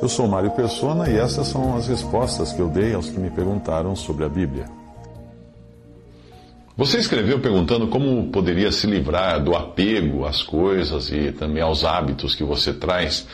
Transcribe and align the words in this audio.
Eu 0.00 0.08
sou 0.08 0.28
Mário 0.28 0.50
Persona 0.52 1.10
e 1.10 1.16
essas 1.16 1.48
são 1.48 1.76
as 1.76 1.88
respostas 1.88 2.52
que 2.52 2.60
eu 2.60 2.68
dei 2.68 2.94
aos 2.94 3.10
que 3.10 3.18
me 3.18 3.30
perguntaram 3.30 3.96
sobre 3.96 4.24
a 4.24 4.28
Bíblia. 4.28 4.66
Você 6.76 6.98
escreveu 6.98 7.40
perguntando 7.40 7.88
como 7.88 8.30
poderia 8.30 8.70
se 8.70 8.86
livrar 8.86 9.42
do 9.42 9.56
apego 9.56 10.24
às 10.24 10.40
coisas 10.40 11.10
e 11.10 11.32
também 11.32 11.60
aos 11.60 11.84
hábitos 11.84 12.36
que 12.36 12.44
você 12.44 12.72
traz. 12.72 13.26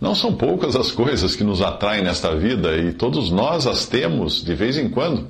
Não 0.00 0.14
são 0.14 0.32
poucas 0.32 0.76
as 0.76 0.92
coisas 0.92 1.34
que 1.34 1.42
nos 1.42 1.60
atraem 1.60 2.04
nesta 2.04 2.36
vida 2.36 2.76
e 2.76 2.92
todos 2.92 3.28
nós 3.32 3.66
as 3.66 3.86
temos 3.86 4.44
de 4.44 4.54
vez 4.54 4.78
em 4.78 4.88
quando, 4.88 5.26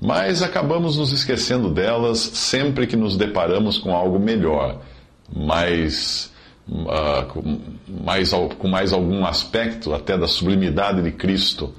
mas 0.00 0.42
acabamos 0.42 0.96
nos 0.96 1.12
esquecendo 1.12 1.68
delas 1.68 2.18
sempre 2.18 2.86
que 2.86 2.96
nos 2.96 3.14
deparamos 3.14 3.76
com 3.76 3.94
algo 3.94 4.18
melhor, 4.18 4.80
mais 5.30 6.31
uh, 6.68 7.26
com, 7.28 7.60
mais, 8.04 8.32
com 8.58 8.68
mais 8.68 8.92
algum 8.92 9.24
aspecto 9.24 9.92
até 9.92 10.16
da 10.16 10.26
sublimidade 10.26 11.02
de 11.02 11.10
Cristo. 11.12 11.74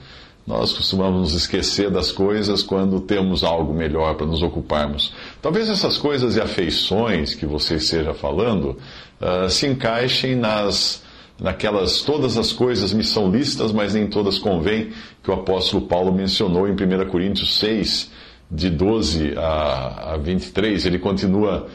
Nós 0.46 0.74
costumamos 0.74 1.22
nos 1.22 1.34
esquecer 1.34 1.90
das 1.90 2.12
coisas 2.12 2.62
quando 2.62 3.00
temos 3.00 3.44
algo 3.46 3.74
melhor 3.74 4.16
para 4.16 4.26
nos 4.26 4.44
ocuparmos. 4.44 5.14
Talvez 5.42 5.70
essas 5.70 5.98
coisas 5.98 6.36
e 6.36 6.42
afeições 6.42 7.34
que 7.34 7.46
você 7.46 7.76
esteja 7.76 8.14
falando 8.14 8.78
uh, 9.22 9.50
se 9.50 9.68
encaixem 9.68 10.36
nas, 10.36 11.02
naquelas, 11.40 12.02
todas 12.02 12.38
as 12.38 12.52
coisas 12.52 12.92
me 12.92 13.06
são 13.06 13.32
listas, 13.32 13.72
mas 13.72 13.94
nem 13.94 14.08
todas 14.08 14.38
convêm, 14.38 14.92
que 15.24 15.32
o 15.32 15.34
apóstolo 15.34 15.88
Paulo 15.88 16.14
mencionou 16.14 16.68
em 16.68 16.74
1 16.74 17.10
Coríntios 17.10 17.58
6, 17.60 18.12
de 18.52 18.70
12 18.70 19.34
a, 19.38 20.14
a 20.14 20.18
23. 20.18 20.86
Ele 20.86 21.00
continua 21.00 21.68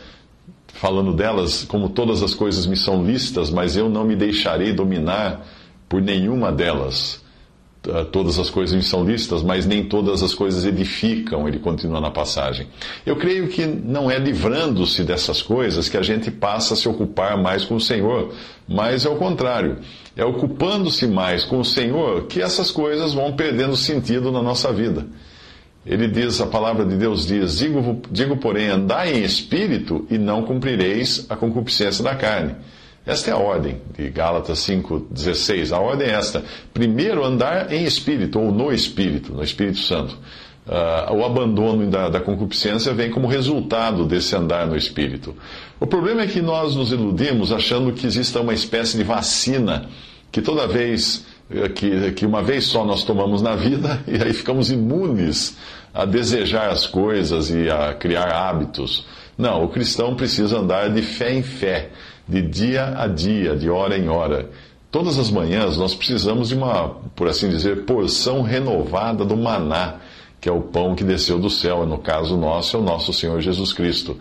falando 0.74 1.12
delas, 1.12 1.64
como 1.64 1.88
todas 1.88 2.22
as 2.22 2.34
coisas 2.34 2.66
me 2.66 2.76
são 2.76 3.04
listas, 3.04 3.50
mas 3.50 3.76
eu 3.76 3.88
não 3.88 4.04
me 4.04 4.14
deixarei 4.14 4.72
dominar 4.72 5.46
por 5.88 6.00
nenhuma 6.00 6.52
delas. 6.52 7.22
Ah, 7.90 8.04
todas 8.04 8.38
as 8.38 8.50
coisas 8.50 8.74
me 8.74 8.82
são 8.82 9.04
listas, 9.04 9.42
mas 9.42 9.64
nem 9.64 9.84
todas 9.84 10.22
as 10.22 10.34
coisas 10.34 10.64
edificam, 10.64 11.48
ele 11.48 11.58
continua 11.58 12.00
na 12.00 12.10
passagem. 12.10 12.66
Eu 13.06 13.16
creio 13.16 13.48
que 13.48 13.64
não 13.64 14.10
é 14.10 14.18
livrando-se 14.18 15.04
dessas 15.04 15.40
coisas 15.40 15.88
que 15.88 15.96
a 15.96 16.02
gente 16.02 16.30
passa 16.30 16.74
a 16.74 16.76
se 16.76 16.88
ocupar 16.88 17.40
mais 17.40 17.64
com 17.64 17.76
o 17.76 17.80
Senhor, 17.80 18.34
mas 18.68 19.06
é 19.06 19.08
o 19.08 19.16
contrário. 19.16 19.78
É 20.16 20.24
ocupando-se 20.24 21.06
mais 21.06 21.44
com 21.44 21.60
o 21.60 21.64
Senhor 21.64 22.26
que 22.26 22.42
essas 22.42 22.70
coisas 22.70 23.14
vão 23.14 23.32
perdendo 23.32 23.76
sentido 23.76 24.32
na 24.32 24.42
nossa 24.42 24.72
vida. 24.72 25.06
Ele 25.88 26.06
diz, 26.06 26.38
a 26.38 26.46
palavra 26.46 26.84
de 26.84 26.96
Deus 26.96 27.26
diz: 27.26 27.56
digo, 27.56 28.02
digo, 28.10 28.36
porém, 28.36 28.68
andai 28.68 29.14
em 29.14 29.22
espírito 29.22 30.06
e 30.10 30.18
não 30.18 30.42
cumprireis 30.42 31.26
a 31.30 31.34
concupiscência 31.34 32.04
da 32.04 32.14
carne. 32.14 32.54
Esta 33.06 33.30
é 33.30 33.32
a 33.32 33.38
ordem 33.38 33.80
de 33.96 34.10
Gálatas 34.10 34.58
5,16. 34.58 35.74
A 35.74 35.80
ordem 35.80 36.08
é 36.08 36.12
esta: 36.12 36.44
primeiro 36.74 37.24
andar 37.24 37.72
em 37.72 37.84
espírito, 37.84 38.38
ou 38.38 38.52
no 38.52 38.70
espírito, 38.70 39.32
no 39.32 39.42
Espírito 39.42 39.78
Santo. 39.78 40.18
Uh, 40.66 41.14
o 41.14 41.24
abandono 41.24 41.86
da, 41.86 42.10
da 42.10 42.20
concupiscência 42.20 42.92
vem 42.92 43.10
como 43.10 43.26
resultado 43.26 44.04
desse 44.04 44.36
andar 44.36 44.66
no 44.66 44.76
espírito. 44.76 45.34
O 45.80 45.86
problema 45.86 46.20
é 46.20 46.26
que 46.26 46.42
nós 46.42 46.76
nos 46.76 46.92
iludimos 46.92 47.50
achando 47.50 47.94
que 47.94 48.06
exista 48.06 48.42
uma 48.42 48.52
espécie 48.52 48.98
de 48.98 49.02
vacina 49.02 49.88
que 50.30 50.42
toda 50.42 50.66
vez 50.66 51.24
eh, 51.50 51.70
que, 51.70 52.12
que 52.12 52.26
uma 52.26 52.42
vez 52.42 52.66
só 52.66 52.84
nós 52.84 53.02
tomamos 53.02 53.40
na 53.40 53.56
vida 53.56 54.02
e 54.06 54.22
aí 54.22 54.34
ficamos 54.34 54.70
imunes 54.70 55.56
a 55.92 56.04
desejar 56.04 56.70
as 56.70 56.86
coisas 56.86 57.50
e 57.50 57.68
a 57.70 57.94
criar 57.94 58.30
hábitos. 58.30 59.06
Não, 59.36 59.64
o 59.64 59.68
cristão 59.68 60.14
precisa 60.14 60.58
andar 60.58 60.90
de 60.90 61.02
fé 61.02 61.32
em 61.32 61.42
fé, 61.42 61.90
de 62.26 62.42
dia 62.42 62.94
a 62.96 63.06
dia, 63.06 63.56
de 63.56 63.70
hora 63.70 63.96
em 63.96 64.08
hora. 64.08 64.50
Todas 64.90 65.18
as 65.18 65.30
manhãs 65.30 65.76
nós 65.76 65.94
precisamos 65.94 66.48
de 66.48 66.54
uma, 66.54 66.96
por 67.14 67.28
assim 67.28 67.48
dizer, 67.48 67.84
porção 67.84 68.42
renovada 68.42 69.24
do 69.24 69.36
maná, 69.36 69.96
que 70.40 70.48
é 70.48 70.52
o 70.52 70.62
pão 70.62 70.94
que 70.94 71.04
desceu 71.04 71.38
do 71.38 71.50
céu, 71.50 71.84
no 71.86 71.98
caso 71.98 72.36
nosso 72.36 72.76
é 72.76 72.80
o 72.80 72.82
nosso 72.82 73.12
Senhor 73.12 73.40
Jesus 73.40 73.72
Cristo. 73.72 74.16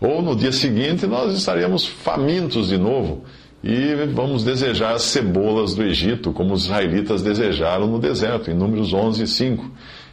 Ou 0.00 0.22
no 0.22 0.34
dia 0.34 0.52
seguinte 0.52 1.06
nós 1.06 1.34
estaremos 1.34 1.86
famintos 1.86 2.68
de 2.68 2.78
novo 2.78 3.24
e 3.62 3.94
vamos 4.12 4.42
desejar 4.42 4.94
as 4.94 5.02
cebolas 5.02 5.74
do 5.74 5.84
Egito, 5.84 6.32
como 6.32 6.52
os 6.52 6.64
israelitas 6.64 7.22
desejaram 7.22 7.86
no 7.86 7.98
deserto, 7.98 8.50
em 8.50 8.54
Números 8.54 8.92
11, 8.92 9.26
5. 9.26 9.70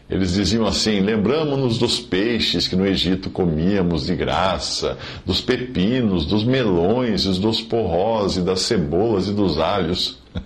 Eles 0.09 0.33
diziam 0.33 0.65
assim: 0.65 0.99
Lembramos-nos 1.01 1.77
dos 1.77 1.99
peixes 1.99 2.67
que 2.67 2.75
no 2.75 2.85
Egito 2.85 3.29
comíamos 3.29 4.07
de 4.07 4.15
graça, 4.15 4.97
dos 5.25 5.39
pepinos, 5.39 6.25
dos 6.25 6.43
melões, 6.43 7.25
dos 7.37 7.61
porrós 7.61 8.35
e 8.35 8.41
das 8.41 8.61
cebolas 8.61 9.27
e 9.27 9.33
dos 9.33 9.59
alhos. 9.59 10.17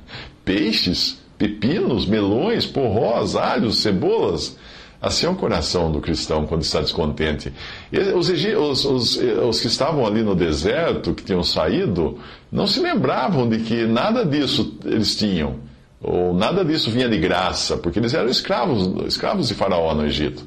Peixes, 0.44 1.18
pepinos, 1.38 2.06
melões, 2.06 2.66
porrós, 2.66 3.38
alhos, 3.38 3.78
cebolas. 3.82 4.58
Assim 5.02 5.26
é 5.26 5.30
o 5.30 5.36
coração 5.36 5.92
do 5.92 6.02
cristão 6.02 6.46
quando 6.46 6.62
está 6.62 6.82
descontente. 6.82 7.54
Os, 8.16 8.30
os, 8.30 8.86
os, 8.86 9.18
os, 9.18 9.62
que 9.62 9.68
estavam 9.68 10.06
ali 10.06 10.22
no 10.22 10.36
deserto, 10.36 11.14
que 11.14 11.24
tinham 11.24 11.44
saído, 11.44 12.18
não 12.52 12.68
se 12.68 12.82
lembravam 12.82 13.48
de 13.48 13.60
que 13.60 13.86
nada 13.86 14.26
disso 14.26 14.78
eles 14.86 15.16
tinham 15.16 15.60
ou 16.04 16.34
nada 16.34 16.66
disso 16.66 16.92
vinha 16.92 17.08
de 17.08 17.18
graça, 17.18 17.78
porque 17.78 17.98
eles 17.98 18.14
eram 18.14 18.30
escravos, 18.30 19.06
escravos 19.08 19.48
de 19.48 19.54
Faraó 19.54 19.96
no 19.96 20.06
Egito. 20.06 20.46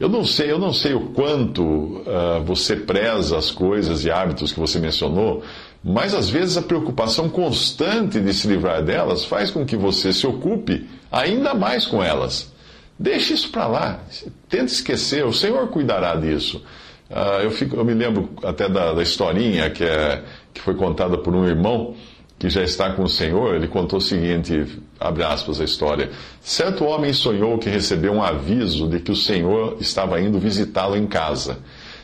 Eu 0.00 0.08
não 0.08 0.24
sei, 0.24 0.50
eu 0.50 0.58
não 0.58 0.72
sei 0.72 0.94
o 0.94 1.08
quanto 1.10 1.62
uh, 1.62 2.42
você 2.44 2.76
preza 2.76 3.36
as 3.36 3.50
coisas 3.50 4.04
e 4.04 4.10
hábitos 4.10 4.52
que 4.52 4.60
você 4.60 4.78
mencionou, 4.78 5.42
mas 5.84 6.14
às 6.14 6.28
vezes 6.28 6.56
a 6.56 6.62
preocupação 6.62 7.28
constante 7.28 8.20
de 8.20 8.32
se 8.32 8.48
livrar 8.48 8.82
delas 8.82 9.24
faz 9.24 9.50
com 9.50 9.64
que 9.64 9.76
você 9.76 10.12
se 10.12 10.26
ocupe 10.26 10.86
ainda 11.12 11.54
mais 11.54 11.86
com 11.86 12.02
elas. 12.02 12.52
Deixe 12.98 13.34
isso 13.34 13.50
para 13.50 13.66
lá, 13.66 14.00
tente 14.48 14.72
esquecer, 14.72 15.24
o 15.24 15.32
Senhor 15.32 15.68
cuidará 15.68 16.14
disso. 16.14 16.62
Uh, 17.10 17.42
eu, 17.42 17.50
fico, 17.50 17.76
eu, 17.76 17.84
me 17.84 17.94
lembro 17.94 18.30
até 18.42 18.68
da, 18.68 18.92
da 18.92 19.02
historinha 19.02 19.70
que, 19.70 19.84
é, 19.84 20.22
que 20.52 20.60
foi 20.60 20.74
contada 20.74 21.16
por 21.16 21.34
um 21.34 21.46
irmão 21.46 21.94
que 22.38 22.50
já 22.50 22.62
está 22.62 22.92
com 22.92 23.04
o 23.04 23.08
Senhor, 23.08 23.54
ele 23.54 23.66
contou 23.66 23.98
o 23.98 24.02
seguinte, 24.02 24.78
abre 25.00 25.22
aspas 25.22 25.60
a 25.60 25.64
história. 25.64 26.10
Certo 26.40 26.84
homem 26.84 27.12
sonhou 27.12 27.58
que 27.58 27.70
recebeu 27.70 28.12
um 28.12 28.22
aviso 28.22 28.88
de 28.88 29.00
que 29.00 29.10
o 29.10 29.16
Senhor 29.16 29.78
estava 29.80 30.20
indo 30.20 30.38
visitá-lo 30.38 30.96
em 30.96 31.06
casa. 31.06 31.58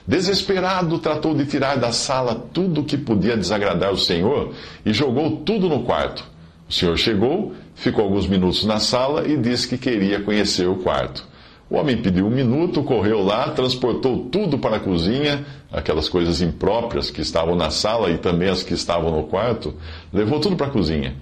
Desesperado, 0.06 0.98
tratou 0.98 1.34
de 1.34 1.44
tirar 1.46 1.76
da 1.76 1.92
sala 1.92 2.34
tudo 2.52 2.80
o 2.80 2.84
que 2.84 2.96
podia 2.96 3.36
desagradar 3.36 3.92
o 3.92 3.98
Senhor 3.98 4.52
e 4.84 4.92
jogou 4.92 5.36
tudo 5.38 5.68
no 5.68 5.84
quarto. 5.84 6.24
O 6.68 6.72
Senhor 6.72 6.96
chegou, 6.96 7.52
ficou 7.74 8.04
alguns 8.04 8.26
minutos 8.26 8.64
na 8.64 8.80
sala 8.80 9.28
e 9.28 9.36
disse 9.36 9.68
que 9.68 9.76
queria 9.76 10.20
conhecer 10.20 10.66
o 10.66 10.76
quarto. 10.76 11.24
O 11.72 11.76
homem 11.76 11.96
pediu 11.96 12.26
um 12.26 12.30
minuto, 12.30 12.82
correu 12.82 13.22
lá, 13.24 13.48
transportou 13.48 14.26
tudo 14.30 14.58
para 14.58 14.76
a 14.76 14.78
cozinha, 14.78 15.42
aquelas 15.72 16.06
coisas 16.06 16.42
impróprias 16.42 17.10
que 17.10 17.22
estavam 17.22 17.56
na 17.56 17.70
sala 17.70 18.10
e 18.10 18.18
também 18.18 18.50
as 18.50 18.62
que 18.62 18.74
estavam 18.74 19.10
no 19.10 19.22
quarto, 19.22 19.72
levou 20.12 20.38
tudo 20.38 20.54
para 20.54 20.66
a 20.66 20.70
cozinha. 20.70 21.14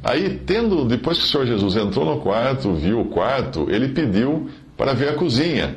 Aí, 0.00 0.38
tendo, 0.46 0.84
depois 0.84 1.18
que 1.18 1.24
o 1.24 1.26
Senhor 1.26 1.44
Jesus 1.44 1.74
entrou 1.74 2.04
no 2.04 2.20
quarto, 2.20 2.72
viu 2.72 3.00
o 3.00 3.06
quarto, 3.06 3.66
ele 3.68 3.88
pediu 3.88 4.48
para 4.76 4.94
ver 4.94 5.08
a 5.08 5.14
cozinha. 5.14 5.76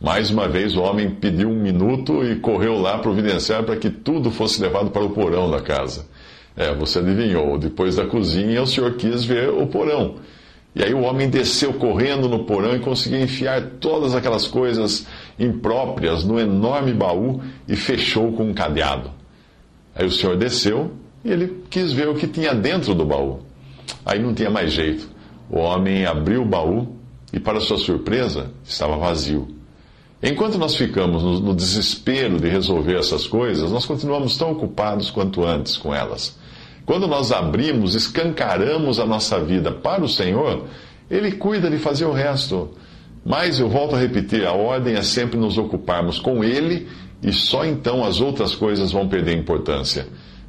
Mais 0.00 0.30
uma 0.30 0.48
vez, 0.48 0.74
o 0.74 0.80
homem 0.80 1.10
pediu 1.10 1.50
um 1.50 1.60
minuto 1.60 2.24
e 2.24 2.36
correu 2.36 2.80
lá 2.80 2.96
providenciar 2.96 3.62
para 3.62 3.76
que 3.76 3.90
tudo 3.90 4.30
fosse 4.30 4.58
levado 4.62 4.90
para 4.90 5.04
o 5.04 5.10
porão 5.10 5.50
da 5.50 5.60
casa. 5.60 6.06
É, 6.56 6.72
você 6.74 6.98
adivinhou, 6.98 7.58
depois 7.58 7.96
da 7.96 8.06
cozinha, 8.06 8.62
o 8.62 8.66
Senhor 8.66 8.94
quis 8.94 9.22
ver 9.22 9.50
o 9.50 9.66
porão. 9.66 10.14
E 10.74 10.82
aí 10.82 10.92
o 10.92 11.02
homem 11.02 11.30
desceu 11.30 11.72
correndo 11.74 12.28
no 12.28 12.44
porão 12.44 12.74
e 12.74 12.80
conseguiu 12.80 13.20
enfiar 13.20 13.62
todas 13.78 14.14
aquelas 14.14 14.48
coisas 14.48 15.06
impróprias 15.38 16.24
no 16.24 16.38
enorme 16.38 16.92
baú 16.92 17.40
e 17.68 17.76
fechou 17.76 18.32
com 18.32 18.44
um 18.44 18.54
cadeado. 18.54 19.10
Aí 19.94 20.04
o 20.04 20.10
senhor 20.10 20.36
desceu 20.36 20.90
e 21.24 21.30
ele 21.30 21.62
quis 21.70 21.92
ver 21.92 22.08
o 22.08 22.14
que 22.14 22.26
tinha 22.26 22.52
dentro 22.52 22.92
do 22.92 23.04
baú. 23.04 23.40
Aí 24.04 24.20
não 24.20 24.34
tinha 24.34 24.50
mais 24.50 24.72
jeito. 24.72 25.08
O 25.48 25.58
homem 25.58 26.04
abriu 26.04 26.42
o 26.42 26.46
baú 26.46 26.96
e, 27.32 27.38
para 27.38 27.60
sua 27.60 27.78
surpresa, 27.78 28.50
estava 28.64 28.96
vazio. 28.96 29.48
Enquanto 30.20 30.58
nós 30.58 30.74
ficamos 30.74 31.22
no, 31.22 31.38
no 31.38 31.54
desespero 31.54 32.40
de 32.40 32.48
resolver 32.48 32.96
essas 32.96 33.26
coisas, 33.26 33.70
nós 33.70 33.86
continuamos 33.86 34.36
tão 34.36 34.52
ocupados 34.52 35.10
quanto 35.10 35.44
antes 35.44 35.76
com 35.76 35.94
elas. 35.94 36.36
Quando 36.86 37.06
nós 37.06 37.32
abrimos, 37.32 37.94
escancaramos 37.94 38.98
a 38.98 39.06
nossa 39.06 39.40
vida 39.40 39.72
para 39.72 40.04
o 40.04 40.08
Senhor, 40.08 40.64
Ele 41.10 41.32
cuida 41.32 41.70
de 41.70 41.78
fazer 41.78 42.04
o 42.04 42.12
resto. 42.12 42.70
Mas 43.24 43.58
eu 43.58 43.68
volto 43.68 43.96
a 43.96 43.98
repetir: 43.98 44.46
a 44.46 44.52
ordem 44.52 44.94
é 44.94 45.02
sempre 45.02 45.38
nos 45.38 45.56
ocuparmos 45.56 46.18
com 46.18 46.44
Ele 46.44 46.86
e 47.22 47.32
só 47.32 47.64
então 47.64 48.04
as 48.04 48.20
outras 48.20 48.54
coisas 48.54 48.92
vão 48.92 49.08
perder 49.08 49.36
importância. 49.36 50.06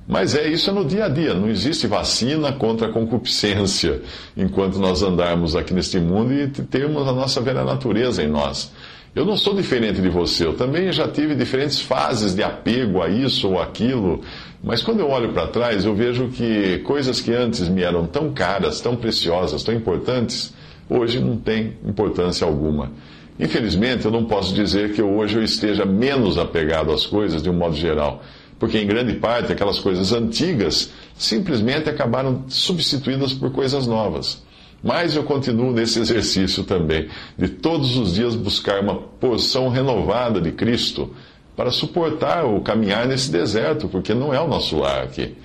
Mas 0.08 0.36
é 0.36 0.48
isso 0.48 0.72
no 0.72 0.86
dia 0.86 1.06
a 1.06 1.10
dia, 1.10 1.34
não 1.34 1.50
existe 1.50 1.88
vacina 1.88 2.54
contra 2.54 2.88
a 2.88 2.92
concupiscência 2.92 4.04
enquanto 4.38 4.78
nós 4.78 5.02
andarmos 5.02 5.56
aqui 5.56 5.74
neste 5.74 6.00
mundo 6.00 6.32
e 6.32 6.48
temos 6.48 7.08
a 7.08 7.14
nossa 7.14 7.42
velha 7.42 7.64
natureza 7.64 8.22
em 8.22 8.28
nós. 8.28 8.72
Eu 9.16 9.24
não 9.24 9.38
sou 9.38 9.56
diferente 9.56 10.02
de 10.02 10.10
você, 10.10 10.46
eu 10.46 10.58
também 10.58 10.92
já 10.92 11.08
tive 11.08 11.36
diferentes 11.36 11.80
fases 11.80 12.36
de 12.36 12.44
apego 12.44 13.02
a 13.02 13.08
isso 13.08 13.48
ou 13.48 13.62
aquilo, 13.62 14.20
mas 14.62 14.84
quando 14.84 15.00
eu 15.00 15.10
olho 15.10 15.32
para 15.32 15.48
trás, 15.48 15.86
eu 15.86 15.96
vejo 15.96 16.28
que 16.28 16.80
coisas 16.80 17.22
que 17.22 17.32
antes 17.32 17.70
me 17.70 17.82
eram 17.82 18.06
tão 18.06 18.34
caras, 18.34 18.82
tão 18.82 18.94
preciosas, 18.98 19.64
tão 19.64 19.74
importantes, 19.74 20.54
hoje 20.90 21.22
não 21.22 21.38
têm 21.38 21.78
importância 21.88 22.46
alguma. 22.46 22.92
Infelizmente, 23.40 24.04
eu 24.04 24.12
não 24.12 24.26
posso 24.26 24.54
dizer 24.54 24.92
que 24.92 25.02
hoje 25.02 25.38
eu 25.38 25.44
esteja 25.44 25.86
menos 25.86 26.38
apegado 26.38 26.92
às 26.92 27.06
coisas 27.06 27.42
de 27.42 27.50
um 27.50 27.54
modo 27.54 27.78
geral, 27.78 28.22
porque 28.60 28.80
em 28.80 28.86
grande 28.86 29.14
parte 29.14 29.50
aquelas 29.50 29.80
coisas 29.80 30.12
antigas 30.12 30.92
simplesmente 31.18 31.90
acabaram 31.90 32.44
substituídas 32.50 33.32
por 33.32 33.50
coisas 33.50 33.88
novas. 33.88 34.44
Mas 34.84 35.16
eu 35.16 35.24
continuo 35.24 35.72
nesse 35.72 36.00
exercício 36.00 36.64
também, 36.64 37.08
de 37.38 37.48
todos 37.48 37.98
os 37.98 38.14
dias 38.14 38.36
buscar 38.36 38.82
uma 38.82 38.96
porção 38.96 39.70
renovada 39.70 40.40
de 40.40 40.52
Cristo 40.52 41.12
para 41.56 41.72
suportar 41.72 42.46
o 42.46 42.62
caminhar 42.62 43.08
nesse 43.08 43.32
deserto, 43.32 43.88
porque 43.88 44.14
não 44.14 44.34
é 44.34 44.40
o 44.40 44.48
nosso 44.48 44.78
lar 44.78 45.04
aqui. 45.04 45.36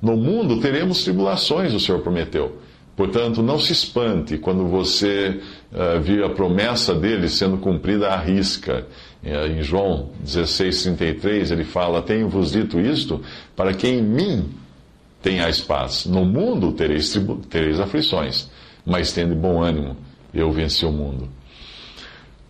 No 0.00 0.16
mundo 0.16 0.60
teremos 0.60 1.02
tribulações, 1.02 1.74
o 1.74 1.80
Senhor 1.80 2.00
prometeu. 2.00 2.58
Portanto, 2.96 3.42
não 3.42 3.58
se 3.58 3.72
espante 3.72 4.38
quando 4.38 4.66
você 4.66 5.40
uh, 5.70 6.00
vir 6.00 6.24
a 6.24 6.30
promessa 6.30 6.94
dele 6.94 7.28
sendo 7.28 7.58
cumprida 7.58 8.08
à 8.08 8.16
risca. 8.16 8.86
Uh, 9.22 9.58
em 9.58 9.62
João 9.62 10.10
16,33 10.24 11.50
ele 11.50 11.64
fala: 11.64 12.00
Tenho-vos 12.00 12.52
dito 12.52 12.80
isto 12.80 13.20
para 13.54 13.74
que 13.74 13.86
em 13.86 14.00
mim 14.00 14.48
tenhais 15.20 15.60
paz. 15.60 16.06
No 16.06 16.24
mundo 16.24 16.72
tereis, 16.72 17.14
tereis 17.50 17.78
aflições 17.78 18.48
mas 18.86 19.12
tende 19.12 19.34
bom 19.34 19.62
ânimo, 19.62 19.96
eu 20.32 20.52
venci 20.52 20.86
o 20.86 20.92
mundo. 20.92 21.28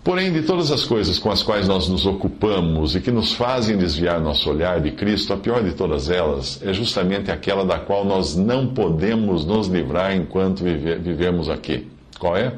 Porém, 0.07 0.33
de 0.33 0.43
todas 0.43 0.71
as 0.71 0.85
coisas 0.85 1.19
com 1.19 1.33
as 1.33 1.43
quais 1.43 1.67
nós 1.67 1.89
nos 1.89 2.07
ocupamos 2.07 2.95
e 2.95 3.01
que 3.01 3.11
nos 3.11 3.33
fazem 3.33 3.77
desviar 3.77 4.21
nosso 4.21 4.49
olhar 4.49 4.81
de 4.81 4.93
Cristo, 4.93 5.33
a 5.33 5.37
pior 5.37 5.65
de 5.65 5.73
todas 5.73 6.09
elas 6.09 6.63
é 6.63 6.73
justamente 6.73 7.29
aquela 7.33 7.65
da 7.65 7.81
qual 7.81 8.05
nós 8.05 8.37
não 8.37 8.69
podemos 8.69 9.45
nos 9.45 9.67
livrar 9.67 10.15
enquanto 10.15 10.63
vivemos 10.63 11.51
aqui. 11.51 11.89
Qual 12.21 12.37
é? 12.37 12.57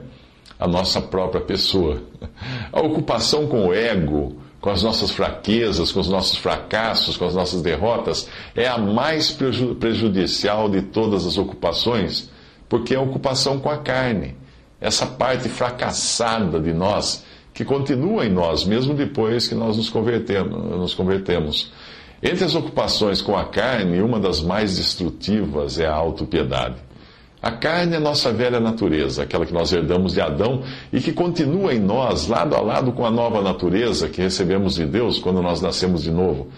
A 0.60 0.68
nossa 0.68 1.00
própria 1.00 1.40
pessoa. 1.40 2.02
A 2.70 2.80
ocupação 2.80 3.46
com 3.46 3.68
o 3.68 3.72
ego, 3.72 4.36
com 4.60 4.68
as 4.68 4.82
nossas 4.82 5.10
fraquezas, 5.10 5.90
com 5.90 6.00
os 6.00 6.08
nossos 6.10 6.36
fracassos, 6.36 7.16
com 7.16 7.24
as 7.24 7.34
nossas 7.34 7.62
derrotas, 7.62 8.28
é 8.54 8.68
a 8.68 8.76
mais 8.76 9.30
prejudicial 9.30 10.68
de 10.68 10.82
todas 10.82 11.24
as 11.26 11.38
ocupações 11.38 12.28
porque 12.68 12.94
é 12.94 12.96
a 12.96 13.00
ocupação 13.00 13.58
com 13.58 13.70
a 13.70 13.78
carne, 13.78 14.36
essa 14.80 15.06
parte 15.06 15.48
fracassada 15.48 16.60
de 16.60 16.72
nós, 16.72 17.24
que 17.52 17.64
continua 17.64 18.24
em 18.24 18.30
nós, 18.30 18.64
mesmo 18.64 18.94
depois 18.94 19.48
que 19.48 19.54
nós 19.54 19.76
nos 19.76 19.90
convertemos. 19.90 20.78
Nos 20.78 20.94
convertemos. 20.94 21.72
Entre 22.22 22.44
as 22.44 22.54
ocupações 22.54 23.20
com 23.20 23.36
a 23.36 23.44
carne, 23.44 24.00
uma 24.00 24.20
das 24.20 24.40
mais 24.40 24.76
destrutivas 24.76 25.78
é 25.78 25.86
a 25.86 25.94
autopiedade. 25.94 26.76
A 27.40 27.52
carne 27.52 27.94
é 27.94 28.00
nossa 28.00 28.32
velha 28.32 28.58
natureza, 28.58 29.22
aquela 29.22 29.46
que 29.46 29.52
nós 29.52 29.72
herdamos 29.72 30.14
de 30.14 30.20
Adão 30.20 30.62
e 30.92 31.00
que 31.00 31.12
continua 31.12 31.72
em 31.72 31.78
nós, 31.78 32.26
lado 32.26 32.56
a 32.56 32.60
lado 32.60 32.90
com 32.92 33.06
a 33.06 33.10
nova 33.10 33.40
natureza 33.40 34.08
que 34.08 34.20
recebemos 34.20 34.74
de 34.74 34.84
Deus 34.84 35.20
quando 35.20 35.40
nós 35.40 35.60
nascemos 35.60 36.02
de 36.02 36.10
novo. 36.10 36.48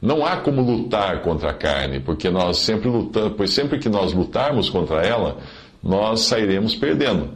Não 0.00 0.24
há 0.24 0.36
como 0.36 0.62
lutar 0.62 1.22
contra 1.22 1.50
a 1.50 1.54
carne, 1.54 1.98
porque 1.98 2.30
nós 2.30 2.58
sempre 2.58 2.88
lutamos, 2.88 3.32
pois 3.36 3.50
sempre 3.50 3.78
que 3.78 3.88
nós 3.88 4.12
lutarmos 4.12 4.70
contra 4.70 5.04
ela, 5.04 5.38
nós 5.82 6.20
sairemos 6.20 6.74
perdendo. 6.74 7.30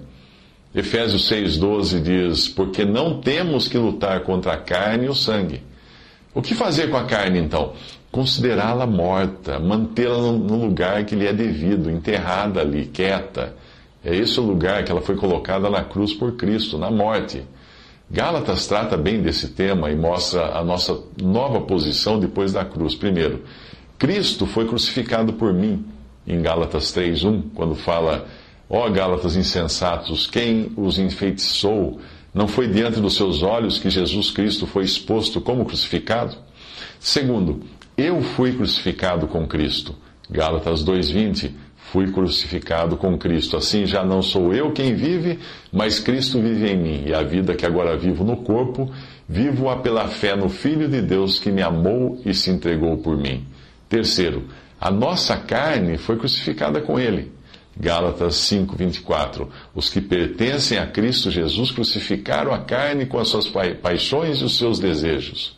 Efésios 0.75 1.29
6,12 1.31 2.01
diz: 2.01 2.49
Porque 2.49 2.85
não 2.85 3.21
temos 3.21 3.69
que 3.69 3.77
lutar 3.77 4.21
contra 4.21 4.55
a 4.55 4.57
carne 4.57 5.07
e 5.07 5.09
o 5.09 5.15
sangue. 5.15 5.63
O 6.35 6.41
que 6.41 6.55
fazer 6.55 6.89
com 6.89 6.97
a 6.97 7.05
carne 7.05 7.39
então? 7.39 7.73
Considerá-la 8.11 8.87
morta, 8.87 9.59
mantê-la 9.59 10.19
no 10.33 10.57
lugar 10.57 11.05
que 11.05 11.15
lhe 11.15 11.27
é 11.27 11.33
devido, 11.33 11.91
enterrada 11.91 12.61
ali, 12.61 12.87
quieta. 12.87 13.55
É 14.05 14.15
esse 14.15 14.39
o 14.41 14.43
lugar 14.43 14.85
que 14.85 14.91
ela 14.91 15.01
foi 15.01 15.17
colocada 15.17 15.69
na 15.69 15.85
cruz 15.85 16.15
por 16.15 16.37
Cristo, 16.37 16.79
na 16.79 16.91
morte. 16.91 17.43
Gálatas 18.13 18.67
trata 18.67 18.95
bem 18.95 19.23
desse 19.23 19.49
tema 19.49 19.91
e 19.91 19.97
mostra 19.97 20.59
a 20.59 20.63
nossa 20.63 21.01
nova 21.19 21.63
posição 21.63 22.21
depois 22.21 22.53
da 22.53 22.63
cruz. 22.63 22.95
Primeiro, 22.95 23.43
Cristo 23.99 24.45
foi 24.45 24.69
crucificado 24.69 25.33
por 25.33 25.55
mim, 25.55 25.87
em 26.27 26.43
Gálatas 26.43 26.93
3:1, 26.93 27.45
quando 27.55 27.75
fala: 27.75 28.27
"Ó 28.69 28.87
Gálatas 28.91 29.35
insensatos, 29.35 30.27
quem 30.27 30.71
os 30.77 30.99
enfeitiçou? 30.99 32.01
Não 32.35 32.47
foi 32.47 32.69
diante 32.69 33.01
dos 33.01 33.15
seus 33.17 33.43
olhos 33.43 33.79
que 33.79 33.89
Jesus 33.89 34.31
Cristo 34.31 34.67
foi 34.67 34.85
exposto 34.85 35.41
como 35.41 35.65
crucificado?" 35.65 36.37
Segundo, 37.01 37.61
eu 37.97 38.21
fui 38.21 38.53
crucificado 38.53 39.27
com 39.27 39.47
Cristo. 39.47 39.97
Gálatas 40.31 40.85
2:20 40.85 41.55
fui 41.91 42.11
crucificado 42.11 42.97
com 42.97 43.19
Cristo. 43.19 43.57
Assim 43.57 43.87
já 43.87 44.05
não 44.05 44.23
sou 44.23 44.55
eu 44.55 44.73
quem 44.73 44.95
vive, 44.95 45.39
mas 45.73 45.99
Cristo 45.99 46.41
vive 46.41 46.71
em 46.71 46.77
mim. 46.77 47.05
E 47.07 47.15
a 47.15 47.23
vida 47.23 47.55
que 47.55 47.67
agora 47.67 47.97
vivo 47.97 48.25
no 48.25 48.37
corpo, 48.39 48.91
vivo-a 49.29 49.77
pela 49.77 50.09
fé 50.09 50.37
no 50.37 50.49
Filho 50.49 50.89
de 50.89 51.03
Deus 51.03 51.39
que 51.39 51.51
me 51.51 51.63
amou 51.63 52.21
e 52.25 52.33
se 52.33 52.51
entregou 52.51 52.97
por 52.99 53.17
mim. 53.17 53.45
Terceiro, 53.89 54.45
a 54.81 54.91
nossa 54.91 55.37
carne 55.37 55.99
foi 55.99 56.17
crucificada 56.17 56.81
com 56.81 56.99
ele. 56.99 57.33
Gálatas 57.77 58.35
5:24. 58.37 59.49
Os 59.75 59.89
que 59.89 60.01
pertencem 60.01 60.79
a 60.79 60.87
Cristo 60.87 61.31
Jesus 61.31 61.71
crucificaram 61.71 62.53
a 62.53 62.59
carne 62.59 63.07
com 63.07 63.19
as 63.19 63.29
suas 63.29 63.47
paixões 63.81 64.39
e 64.39 64.45
os 64.45 64.59
seus 64.59 64.79
desejos. 64.79 65.57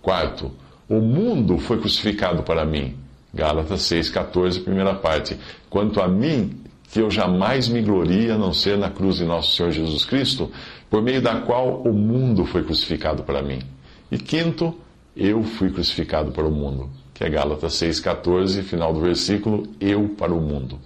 Quarto, 0.00 0.52
o 0.88 1.00
mundo 1.00 1.58
foi 1.58 1.78
crucificado 1.78 2.42
para 2.42 2.64
mim. 2.64 2.96
Gálatas 3.32 3.82
6,14, 3.82 4.64
primeira 4.64 4.94
parte. 4.94 5.38
Quanto 5.68 6.00
a 6.00 6.08
mim, 6.08 6.62
que 6.90 7.00
eu 7.00 7.10
jamais 7.10 7.68
me 7.68 7.82
gloria 7.82 8.34
a 8.34 8.38
não 8.38 8.52
ser 8.52 8.78
na 8.78 8.90
cruz 8.90 9.16
de 9.16 9.24
nosso 9.24 9.54
Senhor 9.54 9.70
Jesus 9.70 10.04
Cristo, 10.04 10.50
por 10.88 11.02
meio 11.02 11.20
da 11.20 11.40
qual 11.40 11.82
o 11.82 11.92
mundo 11.92 12.44
foi 12.46 12.62
crucificado 12.62 13.22
para 13.22 13.42
mim. 13.42 13.60
E 14.10 14.16
quinto, 14.16 14.74
eu 15.14 15.42
fui 15.42 15.70
crucificado 15.70 16.32
para 16.32 16.46
o 16.46 16.50
mundo, 16.50 16.88
que 17.12 17.24
é 17.24 17.28
Gálatas 17.28 17.74
6,14, 17.74 18.62
final 18.62 18.94
do 18.94 19.00
versículo, 19.00 19.68
eu 19.78 20.08
para 20.16 20.32
o 20.32 20.40
mundo. 20.40 20.78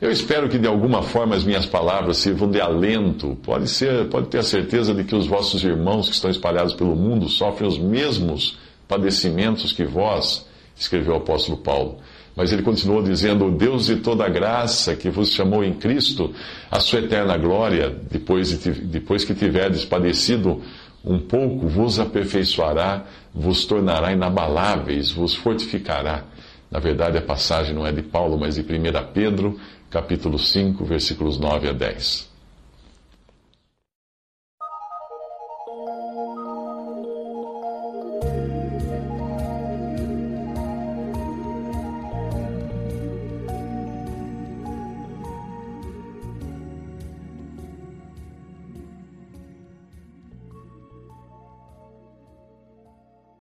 Eu 0.00 0.10
espero 0.10 0.50
que 0.50 0.58
de 0.58 0.66
alguma 0.66 1.02
forma 1.02 1.34
as 1.34 1.44
minhas 1.44 1.64
palavras 1.64 2.18
sirvam 2.18 2.50
de 2.50 2.60
alento. 2.60 3.38
Pode 3.42 3.68
ser, 3.68 4.06
pode 4.10 4.26
ter 4.26 4.38
a 4.38 4.42
certeza 4.42 4.92
de 4.92 5.04
que 5.04 5.14
os 5.14 5.26
vossos 5.26 5.64
irmãos 5.64 6.08
que 6.08 6.14
estão 6.14 6.30
espalhados 6.30 6.74
pelo 6.74 6.94
mundo 6.94 7.26
sofrem 7.28 7.66
os 7.66 7.78
mesmos 7.78 8.58
padecimentos 8.86 9.72
que 9.72 9.84
vós 9.84 10.44
escreveu 10.76 11.14
o 11.14 11.18
apóstolo 11.18 11.58
Paulo. 11.58 11.98
Mas 12.36 12.52
ele 12.52 12.62
continuou 12.62 13.02
dizendo: 13.02 13.50
Deus 13.50 13.86
de 13.86 13.96
toda 13.96 14.28
graça 14.28 14.96
que 14.96 15.08
vos 15.08 15.30
chamou 15.30 15.62
em 15.62 15.74
Cristo 15.74 16.34
a 16.70 16.80
sua 16.80 17.00
eterna 17.00 17.36
glória, 17.36 17.96
depois, 18.10 18.58
de, 18.58 18.72
depois 18.72 19.24
que 19.24 19.34
tiverdes 19.34 19.84
padecido 19.84 20.60
um 21.04 21.18
pouco, 21.18 21.68
vos 21.68 22.00
aperfeiçoará, 22.00 23.04
vos 23.32 23.64
tornará 23.66 24.12
inabaláveis, 24.12 25.10
vos 25.10 25.34
fortificará. 25.34 26.24
Na 26.70 26.80
verdade, 26.80 27.18
a 27.18 27.22
passagem 27.22 27.74
não 27.74 27.86
é 27.86 27.92
de 27.92 28.02
Paulo, 28.02 28.38
mas 28.38 28.56
de 28.56 28.62
1 28.62 28.64
Pedro, 29.12 29.60
capítulo 29.90 30.38
5, 30.38 30.84
versículos 30.84 31.38
9 31.38 31.68
a 31.68 31.72
10. 31.72 32.33